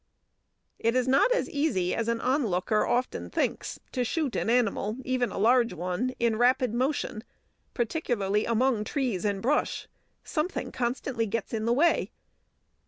[0.79, 5.29] It is not as easy as an onlooker often thinks to shoot an animal, even
[5.31, 7.23] a large one, in rapid motion,
[7.75, 9.87] particularly among trees and brush;
[10.23, 12.09] something constantly gets in the way.